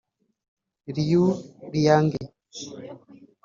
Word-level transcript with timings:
Liu 0.95 1.25
Liange 1.71 2.21